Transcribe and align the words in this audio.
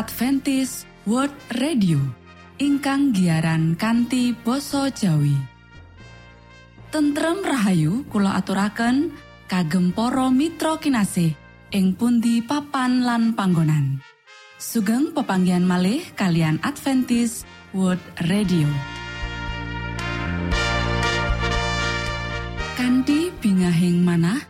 Adventis 0.00 0.88
World 1.04 1.36
Radio 1.60 2.00
ingkang 2.56 3.12
giaran 3.12 3.76
kanti 3.76 4.32
basa 4.32 4.88
Jawi. 4.88 5.36
Tentrem 6.88 7.44
Rahayu 7.44 8.08
Kulo 8.08 8.32
aturaken 8.32 9.12
kagem 9.44 9.92
poro 9.92 10.32
Mitra 10.32 10.80
kinasih 10.80 11.36
ing 11.76 12.00
pundi 12.00 12.40
papan 12.40 13.04
lan 13.04 13.36
panggonan. 13.36 14.00
Sugeng 14.56 15.12
pepanggian 15.12 15.68
malih 15.68 16.00
kalian 16.16 16.56
Adventis 16.64 17.44
World 17.76 18.00
Radio. 18.24 18.72
Kanti 22.72 23.28
bingahing 23.36 24.00
manah 24.00 24.40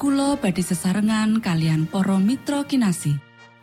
Kulo 0.00 0.40
badi 0.40 0.64
sesarengan 0.64 1.44
kalian 1.44 1.84
poro 1.84 2.16
Mitra 2.16 2.64
kinasih 2.64 3.27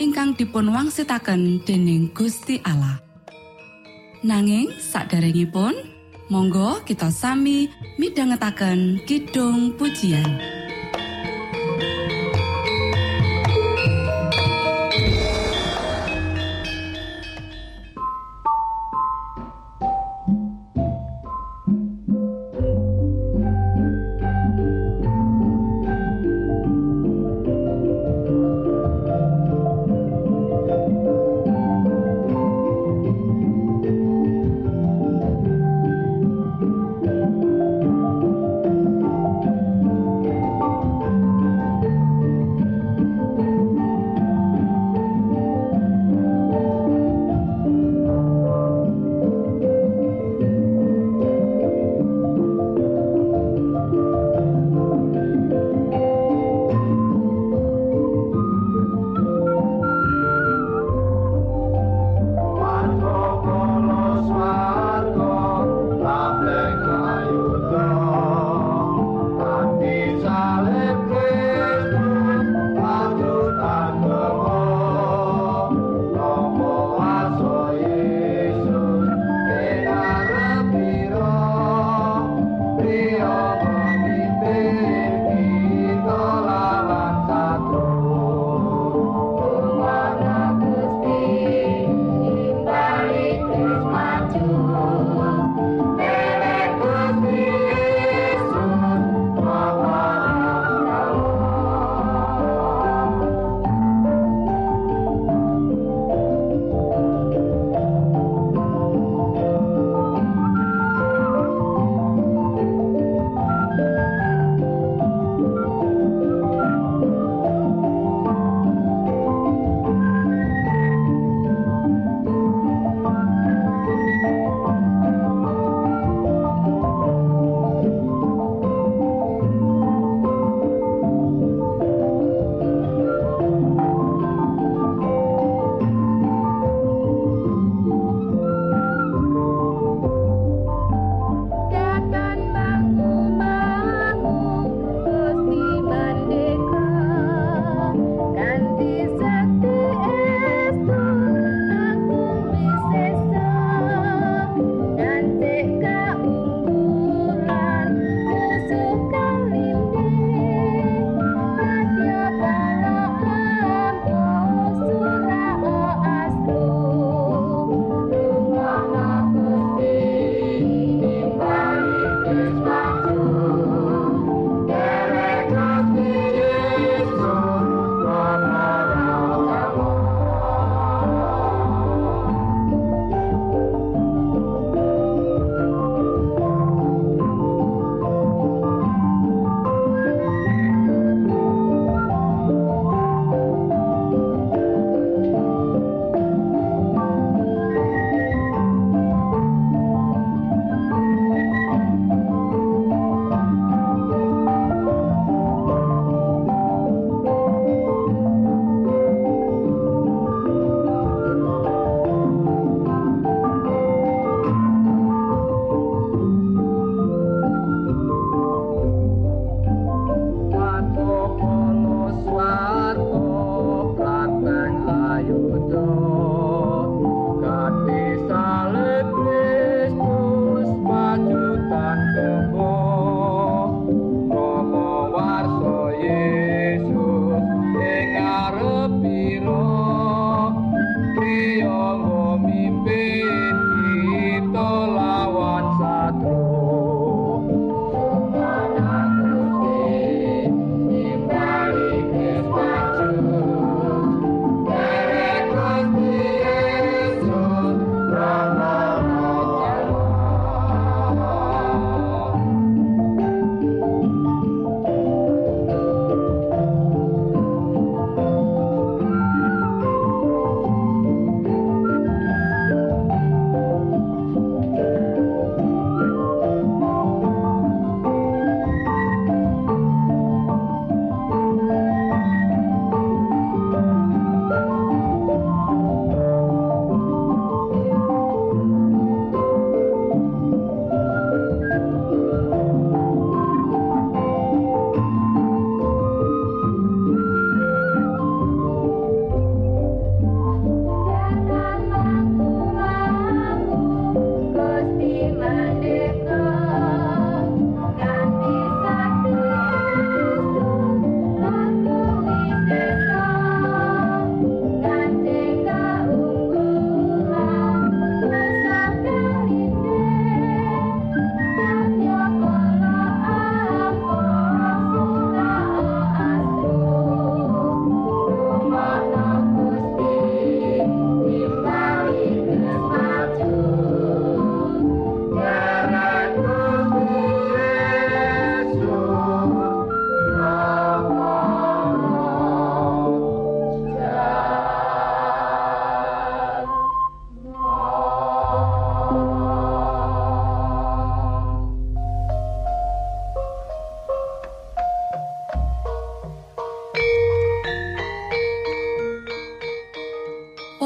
ingkang 0.00 0.32
dipun 0.32 0.72
wangsitaken 0.72 1.60
dening 1.68 2.08
Gusti 2.16 2.56
Allah. 2.64 2.96
Nanging 4.24 4.72
saderengipun 4.80 5.76
monggo 6.32 6.80
kita 6.88 7.12
sami 7.12 7.68
midhangetaken 8.00 9.04
kidung 9.04 9.76
pujian. 9.76 10.40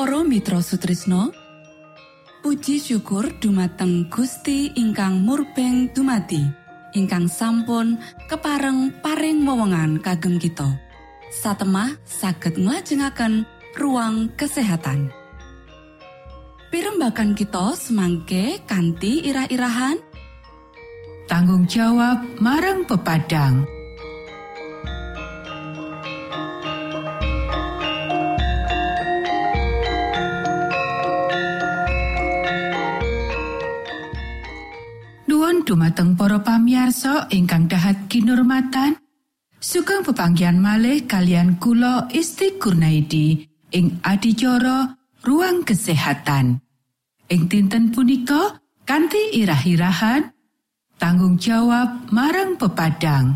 Mitra 0.04 0.60
Sutrisno 0.60 1.32
Puji 2.44 2.76
syukur 2.76 3.24
dumateng 3.40 4.12
Gusti 4.12 4.68
ingkang 4.76 5.24
murbeng 5.24 5.88
dumati 5.96 6.44
ingkang 6.92 7.24
sampun 7.24 7.96
kepareng 8.28 8.92
paring 9.00 9.48
wewenngan 9.48 10.04
kagem 10.04 10.36
kita. 10.36 10.76
Satemah 11.32 11.96
saged 12.04 12.60
nglajengaken 12.60 13.48
ruang 13.80 14.28
kesehatan. 14.36 15.08
Pirembakan 16.69 17.32
kita 17.32 17.72
semangke 17.72 18.60
kanthi 18.69 19.24
irah-irahan. 19.24 19.96
Tanggung 21.32 21.64
jawab 21.64 22.20
marang 22.44 22.84
pepadang 22.84 23.64
dumateng 35.74 36.14
para 36.14 36.38
pamiarsa 36.38 37.26
ingkang 37.34 37.66
dahat 37.66 38.06
kinurmatan 38.06 38.94
sugeng 39.58 40.06
pepanggian 40.06 40.62
malih 40.62 41.02
kalian 41.02 41.58
kula 41.58 42.06
Isti 42.14 42.62
Kurnaidi 42.62 43.43
ing 43.74 43.98
adicara 44.06 44.94
ruang 45.26 45.66
kesehatan. 45.66 46.62
Ing 47.26 47.50
dinten 47.50 47.90
punika 47.90 48.62
kanthi 48.86 49.34
irah-irahan 49.34 50.31
tanggung 50.94 51.43
jawab 51.43 52.06
marang 52.14 52.54
pepadang. 52.54 53.34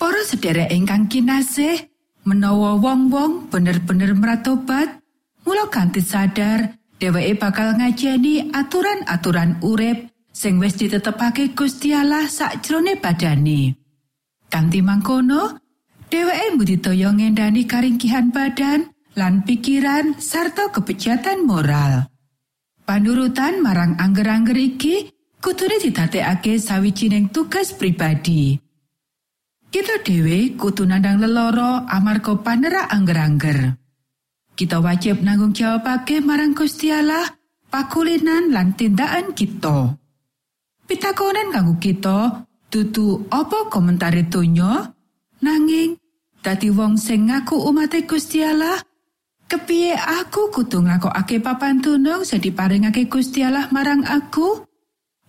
Para 0.00 0.24
sedherek 0.24 0.72
ingkang 0.72 1.12
kinasih 1.12 1.84
menawa 2.24 2.80
wong-wong 2.80 3.52
bener-bener 3.52 4.16
meratobat 4.16 5.04
mula 5.44 5.68
kanthi 5.68 6.00
sadar 6.00 6.80
dheweke 6.96 7.36
bakal 7.36 7.76
ngajeni 7.76 8.56
aturan-aturan 8.56 9.60
urip 9.60 10.15
sing 10.36 10.60
wis 10.60 10.76
ditetepake 10.76 11.56
Gusti 11.56 11.96
Allah 11.96 12.28
sakjroning 12.28 13.00
badane. 13.00 13.72
Kanthi 14.52 14.84
mangkono, 14.84 15.56
dheweke 16.12 16.52
mbudidaya 16.52 17.08
ngendani 17.16 17.64
karingkihan 17.64 18.28
badan 18.28 18.92
lan 19.16 19.48
pikiran 19.48 20.20
sarta 20.20 20.68
kebejatan 20.68 21.48
moral. 21.48 22.12
Panurutan 22.84 23.64
marang 23.64 23.96
angger-angger 23.96 24.54
iki 24.54 25.08
kudune 25.40 25.80
didadekake 25.80 26.60
sawijining 26.60 27.32
tugas 27.32 27.72
pribadi. 27.72 28.60
Kita 29.66 30.04
dhewe 30.04 30.54
kudu 30.54 30.86
nandang 30.86 31.18
leloro 31.18 31.82
amarga 31.90 32.38
panera 32.38 32.86
angger-angger. 32.92 33.74
Kita 34.54 34.78
wajib 34.78 35.26
nanggung 35.26 35.56
jawabake 35.56 36.22
marang 36.22 36.54
Gusti 36.54 36.94
Allah 36.94 37.26
pakulinan 37.68 38.54
lan 38.54 38.78
tindakan 38.78 39.34
kita. 39.34 40.05
Pitakonan 40.86 41.50
kanggo 41.50 41.74
kita 41.82 42.46
dudu 42.70 43.26
apa 43.26 43.66
komentare 43.66 44.22
donya? 44.30 44.94
Nanging 45.42 45.98
dadi 46.46 46.70
wong 46.70 46.94
sing 46.94 47.26
ngaku 47.26 47.58
umat 47.74 47.90
Gusti 48.06 48.38
Allah 48.46 48.78
kepiye 49.50 49.98
aku 49.98 50.54
kudu 50.54 50.86
papan 51.42 51.82
tunung 51.82 52.22
sing 52.22 52.38
diparingake 52.38 53.10
Gusti 53.10 53.42
Allah 53.42 53.66
marang 53.74 54.06
aku? 54.06 54.62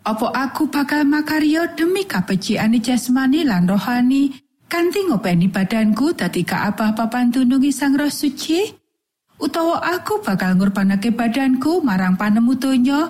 Apa 0.05 0.29
aku 0.45 0.69
bakal 0.69 1.09
makarya 1.09 1.73
demi 1.73 2.05
kabecikan 2.05 2.77
jasmani 2.77 3.41
lan 3.41 3.65
rohani 3.65 4.37
kanthi 4.69 5.09
ngopeni 5.09 5.49
badanku 5.49 6.13
dadi 6.13 6.45
kaabah 6.45 6.93
papan 6.93 7.33
tunung 7.33 7.65
sang 7.73 7.97
roh 7.97 8.13
suci? 8.13 8.61
Utawa 9.41 9.81
aku 9.81 10.21
bakal 10.21 10.53
ngurbanake 10.53 11.09
badanku 11.17 11.81
marang 11.81 12.13
panemu 12.13 12.53
donya 12.61 13.01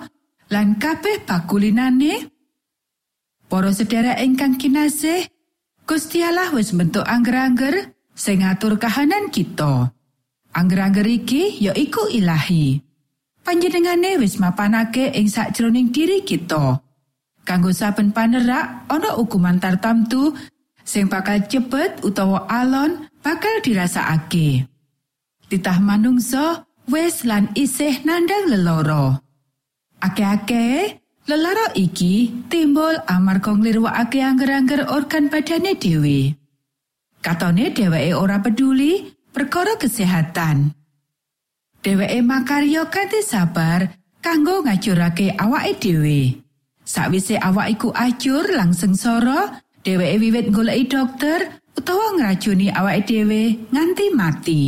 lan 0.48 0.80
kabeh 0.80 1.27
bakulinane 1.27 2.37
Para 3.48 3.72
sedherek 3.72 4.20
ingkang 4.20 4.60
kinasih, 4.60 5.24
Gusti 5.88 6.20
Allah 6.20 6.51
wis 6.51 6.75
bentuk 6.75 7.08
angger-angger 7.08 7.96
sing 8.12 8.44
ngatur 8.44 8.75
kahanan 8.75 9.32
kita. 9.32 9.96
Angger-angger 10.51 11.08
iki 11.08 11.63
ya 11.63 11.72
iku 11.72 12.12
ilahi. 12.12 12.84
Panjenengane 13.48 14.20
wis 14.20 14.36
mapanake 14.36 15.16
ing 15.16 15.32
sakjroning 15.32 15.96
diri 15.96 16.27
kita. 16.27 16.84
Kanggo 17.48 17.72
saben 17.72 18.12
panerak 18.12 18.84
ana 18.92 19.16
hukuman 19.16 19.56
tartamtu 19.63 20.36
sing 20.84 21.08
bakal 21.08 21.39
cepet 21.48 22.04
utawa 22.04 22.44
alon 22.51 23.08
bakal 23.24 23.63
dirasakake. 23.63 24.68
Titah 25.48 25.80
manungsa 25.80 26.68
wis 26.92 27.24
lan 27.24 27.56
isih 27.56 28.04
nandang 28.04 28.51
leloro. 28.51 29.24
Ake-ake 30.04 31.00
Lelara 31.28 31.76
iki 31.76 32.32
timbul 32.48 33.04
amarga 33.04 33.52
nglirwakake 33.52 34.24
angger-angger 34.24 34.88
organ 34.88 35.28
badane 35.28 35.76
dhewe. 35.76 36.32
Katone 37.20 37.76
dheweke 37.76 38.16
ora 38.16 38.40
peduli 38.40 39.12
perkara 39.36 39.76
kesehatan. 39.76 40.72
Dheweke 41.84 42.24
makarya 42.24 42.88
kanthi 42.88 43.20
sabar 43.28 43.92
kanggo 44.24 44.64
ngajurake 44.64 45.36
awake 45.36 45.76
dhewe. 45.84 46.20
Sawise 46.88 47.36
awak 47.36 47.76
iku 47.76 47.92
ajur 47.92 48.48
langsung 48.56 48.96
soro, 48.96 49.52
dheweke 49.84 50.24
wiwit 50.24 50.48
goleki 50.56 50.88
dokter 50.88 51.60
utawa 51.76 52.16
ngracuni 52.16 52.72
awake 52.72 53.04
dhewe 53.04 53.68
nganti 53.76 54.06
mati. 54.16 54.62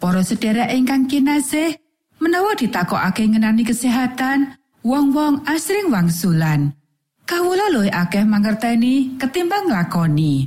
Para 0.00 0.24
sedherek 0.24 0.72
ingkang 0.72 1.04
kinasih, 1.04 1.76
menawa 2.24 2.56
ditakokake 2.56 3.28
ngenani 3.28 3.60
kesehatan, 3.68 4.56
wong-wong 4.84 5.48
asring 5.48 5.88
wangsulan. 5.88 6.76
Kawula 7.24 7.72
luwih 7.72 7.88
akeh 7.88 8.22
mangerteni 8.28 9.16
ketimbang 9.16 9.72
lakoni. 9.72 10.44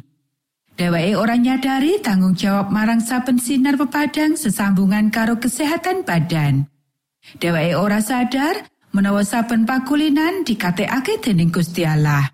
Dheweke 0.77 1.17
ora 1.17 1.33
nyadari 1.33 1.97
tanggung 2.05 2.37
jawab 2.37 2.69
marang 2.69 3.01
saben 3.01 3.41
sinar 3.41 3.81
pepadang 3.81 4.37
sesambungan 4.37 5.09
karo 5.09 5.41
kesehatan 5.41 6.05
badan. 6.05 6.69
Dheweke 7.41 7.73
ora 7.73 7.97
sadar 7.97 8.69
menawa 8.93 9.25
saben 9.25 9.65
pakulinan 9.65 10.45
dikatekake 10.45 11.17
dening 11.17 11.49
Gusti 11.49 11.81
Allah. 11.81 12.29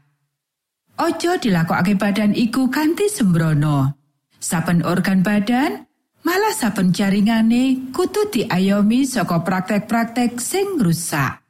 Ojo 1.00 1.40
dilakokake 1.40 1.96
badan 1.96 2.36
iku 2.36 2.68
kanthi 2.68 3.08
sembrono. 3.08 3.96
Saben 4.44 4.84
organ 4.84 5.24
badan, 5.24 5.88
malah 6.28 6.52
saben 6.52 6.92
jaringane 6.92 7.96
kudu 7.96 8.28
diayomi 8.28 9.08
saka 9.08 9.40
praktek-praktek 9.40 10.36
sing 10.44 10.76
rusak. 10.84 11.43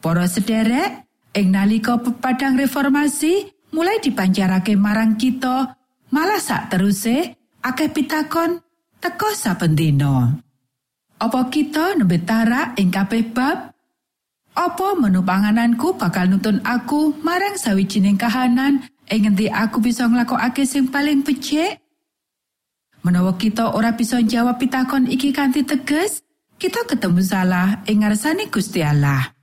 Para 0.00 0.28
sederek, 0.30 1.06
ing 1.36 1.52
nalika 1.52 2.00
pepadang 2.00 2.56
reformasi 2.56 3.52
mulai 3.76 4.00
dipancarake 4.00 4.72
marang 4.78 5.20
kita 5.20 5.76
malah 6.14 6.40
sak 6.40 6.72
teruse 6.72 7.36
akeh 7.60 7.92
pitakon 7.92 8.62
teko 9.02 9.30
saben 9.36 9.76
dina. 9.76 10.32
Apa 11.16 11.48
kita 11.48 11.96
nembe 11.96 12.20
tarak 12.24 12.76
ing 12.80 12.92
kabeh 12.92 13.32
bab? 13.32 13.72
Apa 14.56 14.96
menu 14.96 15.20
pangananku 15.20 16.00
bakal 16.00 16.32
nuntun 16.32 16.64
aku 16.64 17.12
marang 17.20 17.60
sawijining 17.60 18.16
kahanan 18.16 18.88
ing 19.12 19.28
ngendi 19.28 19.52
aku 19.52 19.84
bisa 19.84 20.08
nglakokake 20.08 20.64
sing 20.64 20.88
paling 20.88 21.20
becik? 21.20 21.84
Menawa 23.04 23.36
kita 23.36 23.76
ora 23.76 23.92
bisa 23.92 24.18
jawab 24.24 24.56
pitakon 24.56 25.06
iki 25.06 25.30
kanthi 25.30 25.62
teges, 25.62 26.24
kita 26.56 26.88
ketemu 26.88 27.20
salah 27.20 27.84
ing 27.84 28.02
ngarsane 28.02 28.48
Gusti 28.48 28.80
Allah. 28.80 29.35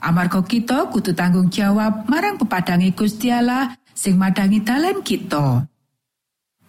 Amarga 0.00 0.40
kita 0.40 0.88
kudu 0.88 1.12
tanggung 1.12 1.52
jawab 1.52 2.08
marang 2.08 2.40
pepadangi 2.40 2.96
Gusti 2.96 3.28
Allah 3.28 3.76
sing 3.92 4.16
madangi 4.16 4.64
dalan 4.64 5.04
kita. 5.04 5.68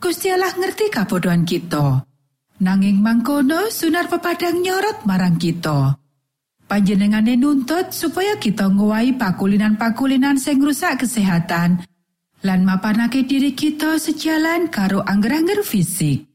Gusti 0.03 0.27
Allah 0.27 0.51
ngerti 0.51 0.91
kabodohan 0.91 1.47
kita. 1.47 2.03
Nanging 2.61 2.99
mangkono 2.99 3.71
sunar 3.71 4.11
pepadang 4.11 4.59
nyorot 4.59 5.07
marang 5.07 5.39
kita. 5.39 5.95
Panjenengane 6.67 7.39
nuntut 7.39 7.95
supaya 7.95 8.35
kita 8.35 8.67
ngowahi 8.67 9.15
pakulinan-pakulinan 9.15 10.35
sing 10.39 10.59
rusak 10.59 11.03
kesehatan 11.03 11.83
lan 12.41 12.59
mapanake 12.65 13.23
diri 13.23 13.53
kita 13.53 13.95
sejalan 14.01 14.67
karo 14.67 15.03
angger-angger 15.05 15.61
fisik. 15.61 16.27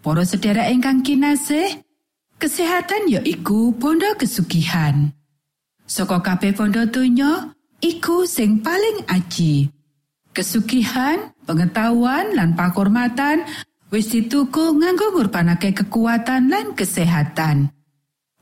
Para 0.00 0.24
sedherek 0.24 0.72
ingkang 0.72 1.04
kinasih, 1.04 1.80
kesehatan 2.40 3.08
ya 3.08 3.20
iku 3.20 3.72
bondo 3.76 4.08
kesugihan. 4.16 5.12
Saka 5.90 6.22
kabeh 6.22 6.54
bondo 6.54 6.86
donya, 6.86 7.50
iku 7.82 8.22
sing 8.22 8.62
paling 8.62 9.10
aji. 9.10 9.66
Kesugihan, 10.30 11.34
pengetahuan 11.42 12.30
lan 12.38 12.54
pakurmatan 12.54 13.42
wis 13.90 14.14
dituku 14.14 14.78
nganggo 14.78 15.18
ngurbanake 15.18 15.74
kekuatan 15.74 16.46
lan 16.46 16.78
kesehatan. 16.78 17.74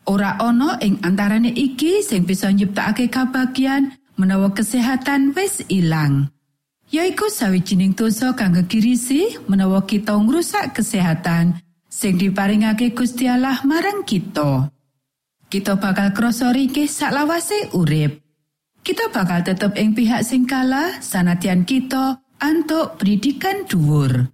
Ora 0.05 0.37
ana 0.37 0.77
ing 0.85 1.01
antarane 1.01 1.49
iki 1.49 2.05
sing 2.05 2.29
bisa 2.29 2.53
nyiptakake 2.53 3.09
kabagian 3.09 3.97
menawa 4.21 4.53
kesehatan 4.53 5.33
wis 5.33 5.65
ilang. 5.73 6.29
Yaiku 6.93 7.33
sawijining 7.33 7.97
dosa 7.97 8.37
kang 8.37 8.57
gegirisi 8.57 9.41
menawa 9.49 9.89
kita 9.89 10.17
ngrusak 10.17 10.77
kesehatan 10.77 11.57
sing 11.89 12.21
diparingake 12.21 12.93
Gusti 12.93 13.25
Allah 13.25 13.61
marang 13.65 14.05
kita. 14.05 14.69
Kita 15.49 15.81
bakal 15.81 16.13
krasa 16.13 16.53
ringkih 16.53 16.85
saklawase 16.85 17.73
urip. 17.73 18.21
kita 18.89 19.13
bakal 19.13 19.45
tetep 19.45 19.77
ing 19.77 19.93
pihak 19.93 20.25
sing 20.25 20.49
kalah 20.49 20.97
sanadyan 21.05 21.69
kita 21.69 22.25
antuk 22.41 22.97
pendidikan 22.97 23.69
dhuwur. 23.69 24.33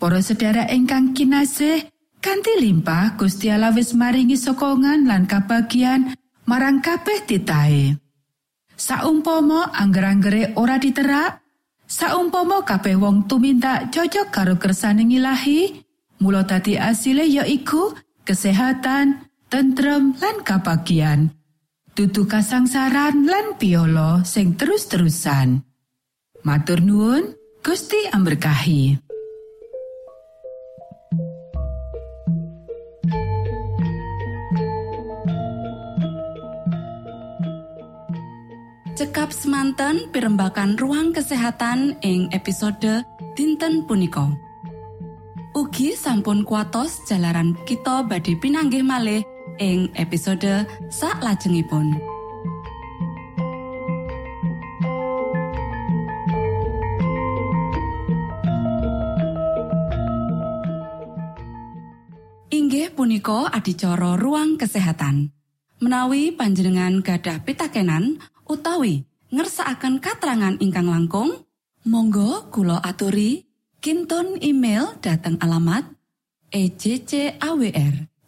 Para 0.00 0.20
sedherek 0.24 0.72
ingkang 0.72 1.12
kinasih, 1.12 1.84
kanthi 2.24 2.54
limpah 2.56 3.20
Gusti 3.20 3.52
Allah 3.52 3.68
wis 3.76 3.92
maringi 3.92 4.40
sokongan 4.40 5.04
lan 5.04 5.28
kabagian 5.28 6.16
marang 6.48 6.80
kabeh 6.80 7.20
titahe. 7.28 8.00
Saumpama 8.80 9.68
angger-anggere 9.76 10.56
ora 10.56 10.80
diterak, 10.80 11.44
saumpama 11.84 12.64
kabeh 12.64 12.96
wong 12.96 13.28
tuminta 13.28 13.92
cocok 13.92 14.32
karo 14.32 14.56
kersaning 14.56 15.12
ilahi, 15.12 15.84
mula 16.24 16.48
dadi 16.48 16.80
asile 16.80 17.28
ya 17.28 17.44
iku 17.44 17.92
kesehatan, 18.24 19.20
tentrem 19.54 20.18
lan 20.18 20.42
kabagian. 20.42 21.30
dudu 21.94 22.26
kasangsaran 22.26 23.22
lan 23.22 23.54
piolo 23.54 24.26
sing 24.26 24.58
terus-terusan. 24.58 25.62
Matur 26.42 26.82
nuwun, 26.82 27.38
Gusti 27.62 28.02
amberkahi. 28.10 28.98
Cekap 38.98 39.30
semanten 39.30 40.10
pimbakan 40.10 40.74
ruang 40.74 41.14
kesehatan 41.14 41.94
ing 42.02 42.26
episode 42.34 43.06
dinten 43.38 43.86
punika. 43.86 44.34
Ugi 45.54 45.94
sampun 45.94 46.42
kuatos 46.42 47.06
jalaran 47.06 47.54
kita 47.62 48.02
badhe 48.02 48.34
pinanggih 48.34 48.82
malih 48.82 49.22
ing 49.58 49.92
episode 49.94 50.66
sak 50.90 51.22
lajengipun. 51.22 51.94
Inggih 62.54 62.94
punika 62.94 63.50
adicara 63.50 64.14
ruang 64.14 64.54
kesehatan. 64.54 65.34
Menawi 65.82 66.30
panjenengan 66.32 67.02
gadah 67.02 67.42
pitakenan 67.42 68.22
utawi 68.46 69.04
ngersaakan 69.34 69.98
katerangan 69.98 70.54
ingkang 70.62 70.86
langkung, 70.86 71.44
monggo 71.82 72.48
kulo 72.54 72.78
aturi 72.78 73.44
kinton 73.82 74.38
email 74.40 74.94
dateng 75.02 75.36
alamat 75.42 75.84
ejcawr@ 76.54 78.13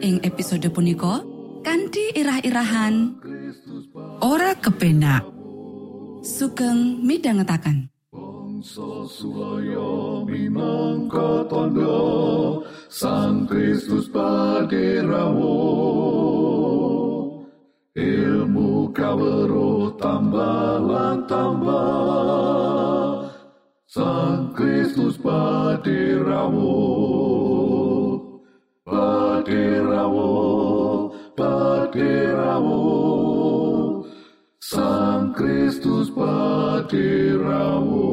ing 0.00 0.20
episode 0.24 0.68
punika 0.72 1.20
kanthi 1.64 2.12
irah-irahan 2.16 3.16
ora 4.20 4.52
kepenak. 4.58 5.24
Sugeng 6.26 7.06
Sosuaya 8.66 10.26
minangka 10.26 11.46
tondo 11.46 12.66
Sang 12.90 13.46
Kristus 13.46 14.10
ilmu 17.94 18.90
tambah 20.00 20.82
tambah 21.30 23.30
Sang 23.86 24.50
Kristus 24.56 25.20
paderamu 29.46 30.34
paderamu 31.38 32.82
Sang 34.58 35.30
Kristus 35.38 36.10
paderamu 36.10 38.10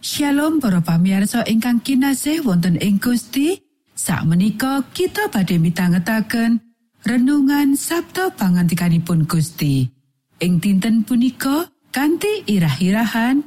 Shalom 0.00 0.56
para 0.56 0.80
pamirsa 0.80 1.44
ingkang 1.44 1.84
kinasih 1.84 2.40
wonten 2.48 2.80
ing 2.80 2.96
Gusti. 2.96 3.60
Sakmenika 3.92 4.88
kita 4.96 5.28
badhe 5.28 5.60
mitangetaken 5.60 6.64
renungan 7.04 7.76
Sabtu 7.76 8.32
pangantikanipun 8.40 9.28
Gusti. 9.28 9.84
Ing 10.40 10.64
dinten 10.64 11.04
punika 11.04 11.68
kanthi 11.92 12.48
irah-irahan 12.48 13.44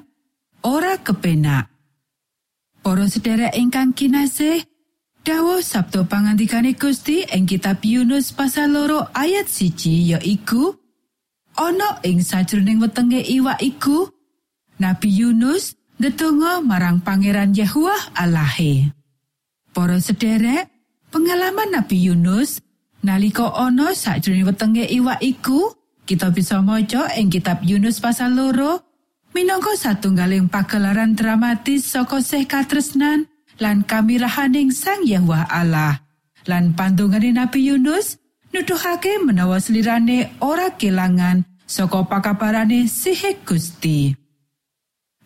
ora 0.64 1.02
kepenak 1.02 1.75
Para 2.86 3.10
sedherek 3.10 3.58
ingkang 3.58 3.98
kinasih 3.98 4.62
Dawa 5.26 5.58
Sabtu 5.58 6.06
pangandikane 6.06 6.78
Gusti 6.78 7.26
ing 7.26 7.50
kitab 7.50 7.82
Yunus 7.82 8.30
pasal 8.30 8.78
loro 8.78 9.10
ayat 9.10 9.50
siji 9.50 10.14
ya 10.14 10.22
iku 10.22 10.70
ana 11.58 11.98
ing 12.06 12.22
sajroning 12.22 12.78
wetenge 12.78 13.26
iwak 13.26 13.58
iku 13.66 14.06
Nabi 14.78 15.10
Yunus 15.18 15.74
ndedonga 15.98 16.62
marang 16.62 17.02
Pangeran 17.02 17.58
Yahuwah 17.58 18.14
Allahe. 18.14 18.94
Para 19.74 19.98
sederek, 19.98 20.70
pengalaman 21.10 21.74
Nabi 21.74 22.06
Yunus 22.06 22.62
nalika 23.02 23.50
ana 23.50 23.98
sajroning 23.98 24.46
wetenge 24.46 24.86
iwak 24.86 25.26
iku, 25.26 25.74
kita 26.06 26.30
bisa 26.30 26.62
maca 26.62 27.10
ing 27.18 27.34
kitab 27.34 27.66
Yunus 27.66 27.98
pasal 27.98 28.38
loro 28.38 28.85
minangka 29.36 29.76
satunggaling 29.76 30.48
pagelaran 30.48 31.12
dramatis 31.12 31.92
saka 31.92 32.24
sih 32.24 32.48
katresnan 32.48 33.28
lan 33.60 33.84
kamirahaning 33.84 34.72
Sang 34.72 35.04
Yahweh 35.04 35.52
Allah. 35.52 36.00
Lan 36.48 36.72
pandungane 36.72 37.36
Nabi 37.36 37.68
Yunus 37.68 38.16
nuduhake 38.56 39.20
menawa 39.20 39.60
selirane 39.60 40.40
ora 40.40 40.72
kelangan 40.80 41.44
saka 41.68 42.08
pakabarane 42.08 42.88
sihik 42.88 43.44
Gusti. 43.44 44.16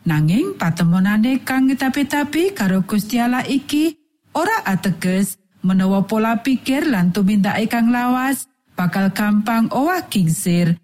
Nanging 0.10 0.58
patemonane 0.58 1.46
kang 1.46 1.70
tapi-tapi 1.70 2.58
karo 2.58 2.82
Gusti 2.82 3.22
Allah 3.22 3.46
iki 3.46 3.94
ora 4.34 4.66
ateges 4.66 5.38
menawa 5.62 6.02
pola 6.10 6.42
pikir 6.42 6.90
lan 6.90 7.14
tumindake 7.14 7.70
kang 7.70 7.94
lawas 7.94 8.50
bakal 8.74 9.14
gampang 9.14 9.70
owah 9.70 10.10
kingsir. 10.10 10.82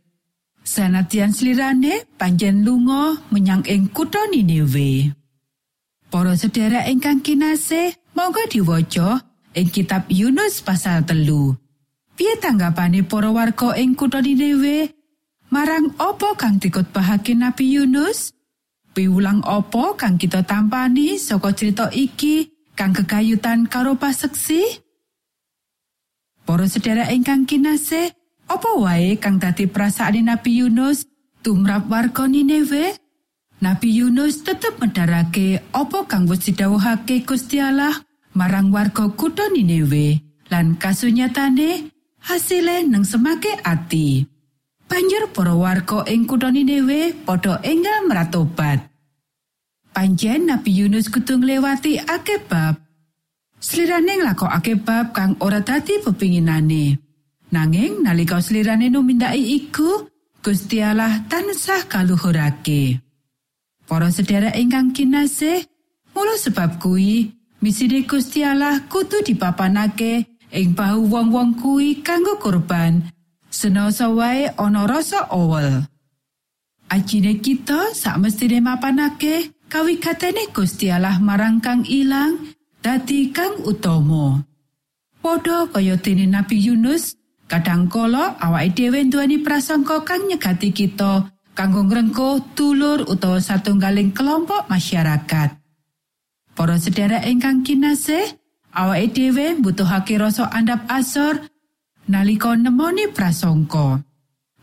Sanadyan 0.66 1.30
slirane 1.30 2.10
panjen 2.18 2.66
lunga 2.66 3.22
menyang 3.30 3.62
ing 3.70 3.86
kutha 3.94 4.26
Niniwe. 4.34 5.14
Para 6.10 6.34
sedherek 6.34 6.90
ingkang 6.90 7.22
kinasih, 7.22 7.94
monggo 8.18 8.42
diwaca 8.50 9.22
ing 9.54 9.70
kitab 9.70 10.10
Yunus 10.10 10.66
pasal 10.66 11.06
telu. 11.06 11.54
Piye 12.18 12.42
tanggapane 12.42 13.06
para 13.06 13.30
warga 13.30 13.78
ing 13.78 13.94
kutha 13.94 14.26
Niniwe 14.26 14.90
marang 15.54 15.94
apa 16.02 16.34
kang 16.34 16.58
dikutbahake 16.58 17.38
Nabi 17.38 17.78
Yunus? 17.78 18.34
Piwulang 18.98 19.46
apa 19.46 19.94
kang 19.94 20.18
kita 20.18 20.42
tampani 20.50 21.22
saka 21.22 21.54
cerita 21.54 21.94
iki 21.94 22.50
kang 22.74 22.90
kekayutan 22.90 23.70
karo 23.70 24.02
paseksi? 24.02 24.82
Para 26.42 26.66
sedherek 26.66 27.14
ingkang 27.14 27.46
kinasih, 27.46 28.10
apa 28.46 28.70
wae 28.78 29.18
kang 29.18 29.42
dadi 29.42 29.66
perasaan 29.66 30.26
Nabi 30.26 30.62
Yunus 30.62 31.06
tumrap 31.42 31.90
warga 31.90 32.30
Niniwe? 32.30 32.98
Nabi 33.62 33.90
Yunus 34.04 34.44
tetep 34.44 34.78
medharake 34.78 35.64
apa 35.74 36.06
kang 36.06 36.28
wis 36.28 36.46
didhawuhake 36.46 37.24
Gusti 37.26 37.58
Allah 37.58 37.96
marang 38.36 38.70
warga 38.70 39.10
kutha 39.16 39.48
Niniwe 39.50 40.22
lan 40.52 40.78
kasunyatane 40.78 41.90
hasile 42.26 42.86
nang 42.86 43.08
semake 43.08 43.58
ati. 43.64 44.28
Banjur 44.86 45.34
para 45.34 45.56
warga 45.58 46.06
ing 46.12 46.30
kutha 46.30 46.54
Niniwe 46.54 47.26
padha 47.26 47.64
enggal 47.66 48.06
meratobat. 48.06 48.92
Panjen 49.96 50.52
Nabi 50.52 50.84
Yunus 50.84 51.08
kudu 51.08 51.40
nglewati 51.40 52.04
akeh 52.04 52.44
bab. 52.46 52.76
Slirane 53.64 54.20
nglakokake 54.20 54.76
bab 54.84 55.16
kang 55.16 55.40
ora 55.40 55.64
dadi 55.64 56.04
pepinginane. 56.04 57.05
Nanging 57.56 58.04
nalika 58.04 58.44
slirane 58.44 58.92
numindaki 58.92 59.64
iku, 59.64 60.12
Gusti 60.44 60.84
Allah 60.84 61.24
tansah 61.24 61.88
kaluhurake. 61.88 63.00
Para 63.88 64.12
sedherek 64.12 64.60
ingkang 64.60 64.92
kinasih, 64.92 65.64
mula 66.12 66.36
sebab 66.36 66.84
kuwi 66.84 67.32
misine 67.64 68.04
Gusti 68.04 68.44
Allah 68.44 68.84
kudu 68.92 69.24
dipapanake 69.24 70.28
ing 70.52 70.76
bahu 70.76 71.08
wong-wong 71.08 71.56
kuwi 71.56 72.04
kanggo 72.04 72.36
kurban. 72.44 73.08
Senasa 73.48 74.12
wae 74.12 74.52
ana 74.60 74.84
rasa 74.84 75.32
owel. 75.32 75.88
Ajine 76.92 77.40
kita 77.40 77.96
sak 77.96 78.20
mestine 78.20 78.60
mapanake 78.60 79.56
kawigatene 79.72 80.52
Gusti 80.52 80.92
Allah 80.92 81.24
marang 81.24 81.64
kang 81.64 81.88
ilang 81.88 82.52
dadi 82.84 83.32
kang 83.32 83.64
utama. 83.64 84.44
Padha 85.24 85.72
kaya 85.72 85.96
dene 85.98 86.28
Nabi 86.30 86.60
Yunus, 86.62 87.16
kadang 87.46 87.86
kala 87.90 88.38
awake 88.42 88.74
dhewe 88.74 89.06
nduweni 89.06 89.42
prasangka 89.42 90.02
kang 90.02 90.26
nyegati 90.26 90.74
kita 90.74 91.30
kanggo 91.56 91.88
ngrengko 91.88 92.54
dulur 92.58 93.08
utawa 93.08 93.40
satunggaling 93.40 94.12
kelompok 94.12 94.68
masyarakat. 94.68 95.50
Para 96.56 96.76
sedherek 96.80 97.28
ingkang 97.28 97.64
kinasih, 97.68 98.36
awake 98.76 99.12
dhewe 99.16 99.60
mbutuhake 99.60 100.20
rasa 100.20 100.52
andap 100.52 100.84
asor 100.92 101.48
nalika 102.12 102.56
nemoni 102.56 103.12
prasangka. 103.12 104.04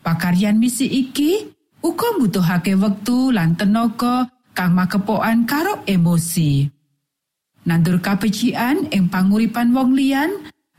Pakaryan 0.02 0.58
misi 0.58 0.90
iki 0.90 1.48
uga 1.80 2.18
mbutuhake 2.18 2.74
wektu 2.74 3.30
lan 3.30 3.54
tenaga 3.54 4.28
kang 4.52 4.74
makepokan 4.76 5.48
karo 5.48 5.80
emosi. 5.86 6.68
Nandur 7.62 8.02
kabecikan 8.02 8.90
ing 8.90 9.06
panguripan 9.06 9.70
wong 9.70 9.94
liyan 9.94 10.30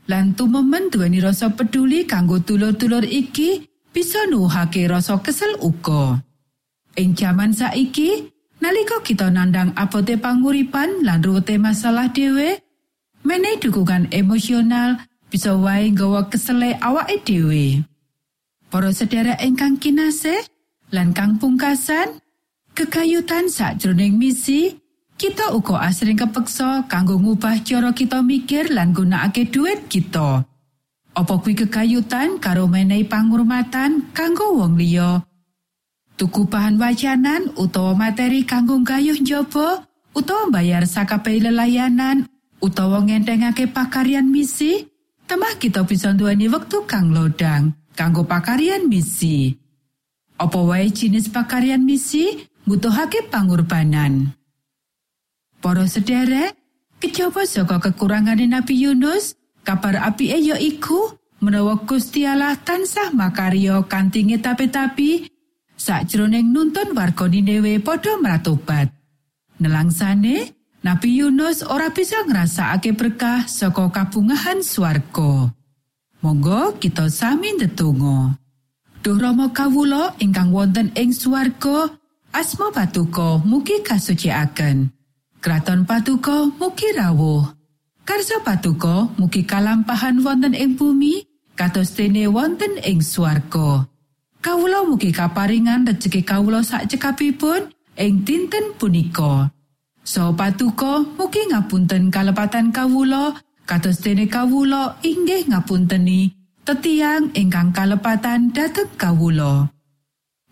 lan 0.08 0.36
tumemen 0.36 0.92
duweni 0.92 1.20
rasa 1.20 1.52
peduli 1.52 2.04
kanggo 2.04 2.40
dulur-dulur 2.40 3.04
iki 3.08 3.64
bisa 3.94 4.26
nuhake 4.28 4.84
rasa 4.90 5.16
kesel 5.22 5.56
uga. 5.62 6.20
Ing 6.94 7.16
jaman 7.16 7.50
saiki, 7.50 8.30
nalika 8.60 9.02
kita 9.02 9.30
nandang 9.30 9.72
abote 9.74 10.18
panguripan 10.18 11.02
lan 11.02 11.22
ruwete 11.22 11.58
masalah 11.58 12.10
dhewe, 12.10 12.60
menehi 13.24 13.58
dukungan 13.58 14.12
emosional 14.14 15.00
bisa 15.30 15.56
wae 15.56 15.90
nggawa 15.90 16.30
kesele 16.30 16.78
awake 16.78 17.24
dhewe. 17.26 17.82
Para 18.70 18.90
sedherek 18.90 19.38
ingkang 19.42 19.78
kinasih 19.78 20.42
lan 20.90 21.14
kang 21.14 21.38
pungkasan, 21.38 22.18
kekayutan 22.74 23.50
sakjroning 23.50 24.18
misi, 24.18 24.78
kita 25.24 25.56
uga 25.56 25.80
asring 25.88 26.20
kepeksa 26.20 26.84
kanggo 26.84 27.16
ngubah 27.16 27.64
cara 27.64 27.96
kita 27.96 28.20
mikir 28.20 28.68
lan 28.68 28.92
gunakake 28.92 29.48
duit 29.48 29.88
kita. 29.88 30.44
Apa 31.16 31.34
kuwi 31.40 31.64
kekayutan 31.64 32.36
karo 32.36 32.68
menehi 32.68 33.08
pangurmatan 33.08 34.12
kanggo 34.12 34.60
wong 34.60 34.76
liya? 34.76 35.24
Tuku 36.20 36.44
bahan 36.44 36.76
wajanan 36.76 37.56
utawa 37.56 37.96
materi 37.96 38.44
kanggo 38.44 38.76
gayuh 38.84 39.16
njaba 39.16 39.88
utawa 40.12 40.52
bayar 40.52 40.84
sakabehi 40.84 41.40
lelayanan 41.48 42.28
utawa 42.60 43.00
ngentengake 43.00 43.64
pakaryan 43.72 44.28
misi? 44.28 44.92
Temah 45.24 45.56
kita 45.56 45.88
bisa 45.88 46.12
nduweni 46.12 46.52
wektu 46.52 46.84
kang 46.84 47.16
lodang 47.16 47.72
kanggo 47.96 48.28
pakaryan 48.28 48.92
misi. 48.92 49.56
Apa 50.36 50.60
wae 50.60 50.92
jenis 50.92 51.32
pakaryan 51.32 51.80
misi 51.80 52.44
butuhake 52.68 53.32
pangorbanan. 53.32 54.43
Para 55.64 55.88
sederek, 55.88 56.52
kejaba 57.00 57.48
saka 57.48 57.80
kekurangane 57.80 58.44
Nabi 58.44 58.84
Yunus, 58.84 59.40
Kabar 59.64 59.96
api 59.96 60.28
ya 60.28 60.60
iku 60.60 61.16
menawa 61.40 61.80
Gusti 61.88 62.28
Allah 62.28 62.52
tansah 62.52 63.16
makarya 63.16 63.80
kanthi 63.88 64.28
ngetapi-tapi 64.28 65.24
sakjroning 65.72 66.52
nuntun 66.52 66.92
warga 66.92 67.24
Niniwe 67.24 67.80
padha 67.80 68.20
meratobat. 68.20 68.92
Nelangsane, 69.56 70.52
Nabi 70.84 71.24
Yunus 71.24 71.64
ora 71.64 71.88
bisa 71.88 72.20
ngrasakake 72.28 72.92
berkah 72.92 73.48
saka 73.48 73.88
kabungahan 73.88 74.60
swarga. 74.60 75.48
Monggo 76.20 76.76
kita 76.76 77.08
sami 77.08 77.56
ndedonga. 77.56 78.36
Duh 79.00 79.16
Rama 79.16 79.48
kawula 79.48 80.12
ingkang 80.20 80.52
wonten 80.52 80.92
ing 80.92 81.16
swarga, 81.16 81.88
asma 82.36 82.68
patuko 82.68 83.40
mugi 83.48 83.80
kasucikaken. 83.80 84.92
Kraton 85.44 85.84
patuko 85.84 86.48
mugi 86.56 86.88
rawuh. 86.96 87.44
Karso 88.00 88.40
patuko 88.40 89.12
mugi 89.20 89.44
kalampahan 89.44 90.24
wonten 90.24 90.56
ing 90.56 90.72
bumi 90.72 91.20
kados 91.52 91.92
dene 91.92 92.24
wonten 92.32 92.80
ing 92.80 93.04
swarga. 93.04 93.84
Kawula 94.40 94.88
mugi 94.88 95.12
kaparingan 95.12 95.84
rejeki 95.84 96.24
kawula 96.24 96.64
sak 96.64 96.88
cekapipun 96.88 97.68
ing 98.00 98.24
dinten 98.24 98.72
punika. 98.80 99.52
So 100.00 100.32
patuko 100.32 101.04
mugi 101.20 101.44
ngapunten 101.52 102.08
kalepatan 102.08 102.72
kawula 102.72 103.36
kados 103.68 104.00
dene 104.00 104.24
kawula 104.24 104.96
inggih 105.04 105.44
ngapunteni 105.52 106.32
tetiang 106.64 107.28
ingkang 107.36 107.68
kalepatan 107.76 108.48
dhateng 108.48 108.88
kawula. 108.96 109.68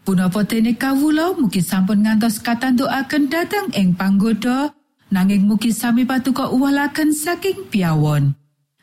Punapa 0.04 0.44
dene 0.44 0.76
kawula 0.76 1.32
mugi 1.32 1.64
sampun 1.64 2.04
ngantos 2.04 2.44
katantukaken 2.44 3.32
dhateng 3.32 3.72
ing 3.72 3.96
panggoda, 3.96 4.68
nanging 5.12 5.44
mugi 5.44 5.76
sami 5.76 6.08
patuko 6.08 6.48
uwalaken 6.56 7.12
saking 7.12 7.68
piawon. 7.68 8.32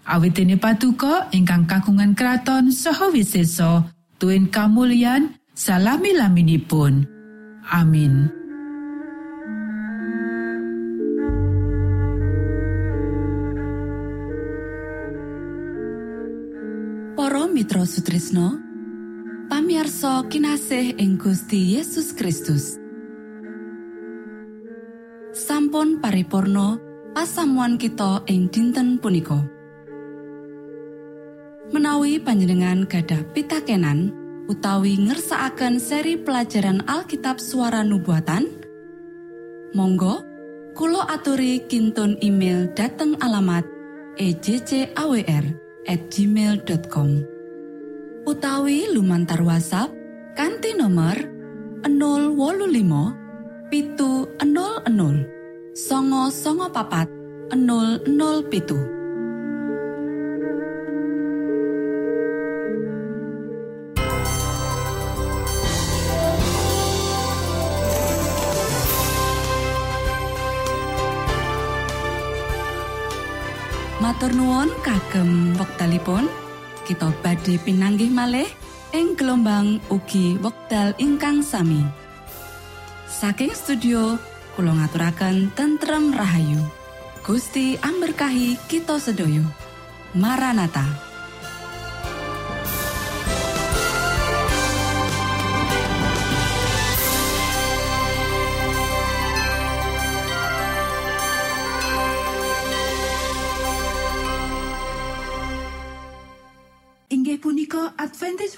Awit 0.05 0.37
dene 0.37 0.61
patuko 0.61 1.25
ingkang 1.33 1.65
kakungan 1.65 2.13
kraton 2.13 2.69
saha 2.69 3.09
wiseso, 3.09 3.89
tuen 4.21 4.47
kamulyan 4.47 5.33
salami 5.57 6.13
laminipun. 6.13 7.09
Amin. 7.69 8.29
Para 17.13 17.45
mitra 17.45 17.85
Sutrisno, 17.85 18.57
pamiarsa 19.51 20.25
kinasih 20.31 20.97
ing 20.97 21.21
Gusti 21.21 21.77
Yesus 21.77 22.15
Kristus. 22.17 22.78
Sampun 25.69 26.01
paripurno 26.01 26.81
pasamuan 27.13 27.77
kita 27.77 28.25
ing 28.25 28.49
dinten 28.49 28.97
punika. 28.97 29.37
Menawi 31.69 32.17
panjenengan 32.17 32.89
gadah 32.89 33.21
pitakenan 33.37 34.09
utawi 34.49 34.97
ngersaakan 34.97 35.77
seri 35.77 36.17
pelajaran 36.17 36.81
Alkitab 36.89 37.37
suara 37.37 37.85
nubuatan 37.85 38.49
Monggo 39.77 40.25
Kulo 40.73 41.05
aturi 41.05 41.61
kinton 41.69 42.17
email 42.25 42.73
dateng 42.73 43.13
alamat 43.21 43.61
ejcawr 44.17 45.45
at 45.85 46.01
gmail.com 46.09 47.09
utawi 48.25 48.89
lumantar 48.89 49.45
WhatsApp 49.45 49.93
kanti 50.33 50.73
nomor 50.73 51.13
025 51.85 53.69
pitu 53.69 54.25
00 54.41 55.38
songo 55.73 56.33
songo 56.33 56.67
papat 56.73 57.07
00 57.53 58.49
pitu 58.49 58.77
Matur 73.99 74.31
nuwun 74.33 74.73
kagem 74.81 75.53
wektalipun 75.59 76.25
kita 76.87 77.13
badhe 77.21 77.61
pinanggih 77.61 78.09
malih 78.09 78.49
ing 78.95 79.13
gelombang 79.13 79.77
ugi 79.93 80.33
wekdal 80.41 80.97
ingkang 80.97 81.45
sami. 81.45 81.85
Saking 83.05 83.53
studio 83.53 84.17
kula 84.55 84.73
ngaturaken 84.77 85.51
tentrem 85.57 86.13
rahayu. 86.13 86.61
Gusti 87.25 87.75
amberkahi 87.77 88.57
kita 88.69 88.97
sedaya. 89.01 89.43
Maranata. 90.15 91.08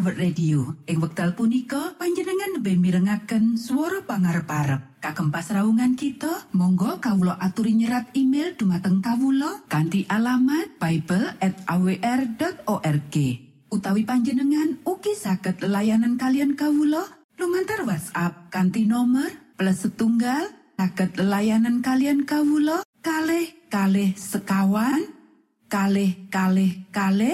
World 0.01 0.17
Radio. 0.17 0.73
Ing 0.89 0.97
wekdal 0.97 1.37
punika 1.37 1.93
panjenengan 2.01 2.57
lebih 2.57 2.73
mirengaken 2.81 3.53
suara 3.53 4.01
pangarep-arep. 4.01 4.97
Kagem 4.97 5.29
pasraungan 5.29 5.93
kita 5.93 6.49
Monggo 6.57 6.97
Kawulo 6.97 7.37
aturi 7.37 7.77
nyerat 7.77 8.09
email 8.17 8.57
dumateng 8.57 8.97
Kawulo 8.97 9.61
kanti 9.69 10.09
alamat 10.09 10.81
Bible 10.81 11.37
at 11.37 11.53
awr.org 11.69 13.15
utawi 13.69 14.01
panjenengan 14.03 14.81
uki 14.89 15.13
saged 15.13 15.61
layanan 15.61 16.17
kalian 16.17 16.57
Kawulo 16.57 17.05
lumantar 17.37 17.85
WhatsApp 17.85 18.49
kanti 18.49 18.89
nomor 18.89 19.29
plus 19.53 19.85
setunggal 19.85 20.49
saged 20.81 21.21
layanan 21.21 21.85
kalian 21.85 22.25
Kawulo 22.25 22.81
kalih 23.05 23.53
kalih 23.69 24.17
sekawan 24.17 25.13
kalih 25.69 26.17
kalih 26.33 26.89
kalih 26.89 27.29